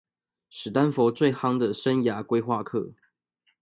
[0.49, 2.95] 史丹佛最夯的生涯規畫課